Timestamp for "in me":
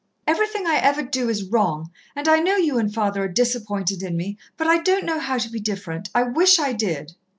4.01-4.35